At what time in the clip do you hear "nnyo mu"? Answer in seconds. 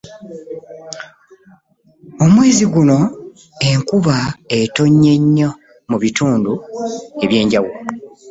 5.21-5.97